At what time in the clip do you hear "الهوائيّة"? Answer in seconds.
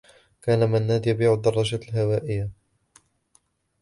1.89-2.49